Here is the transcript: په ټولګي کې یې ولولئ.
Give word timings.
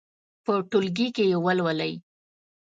په 0.43 0.53
ټولګي 0.69 1.07
کې 1.15 1.23
یې 1.31 1.37
ولولئ. 1.45 1.93